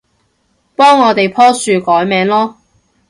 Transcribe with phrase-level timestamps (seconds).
[0.75, 2.55] 幫我哋棵樹改名囉